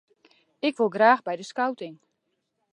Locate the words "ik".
0.67-0.75